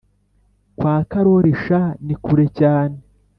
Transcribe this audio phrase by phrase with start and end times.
[0.77, 2.97] kwa karoli shaa nikure cyane